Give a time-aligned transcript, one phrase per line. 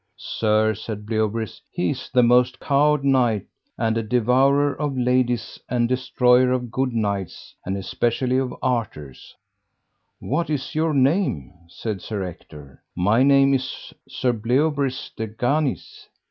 [0.17, 3.45] Sir, said Bleoberis, he is the most coward knight,
[3.77, 9.35] and a devourer of ladies and a destroyer of good knights and especially of Arthur's.
[10.19, 11.53] What is your name?
[11.69, 12.81] said Sir Ector.
[12.95, 16.07] My name is Sir Bleoberis de Ganis.